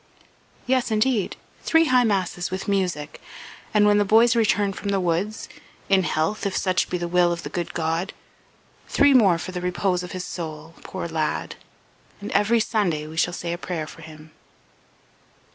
[0.65, 1.35] "Yes indeed.
[1.61, 3.21] Three high masses with music,
[3.71, 5.47] and when the boys return from the woods
[5.89, 8.11] in health, if such be the will of the good God
[8.87, 11.55] three more for the repose of his soul, poor lad!
[12.19, 14.31] And every Sunday we shall, say a prayer for him."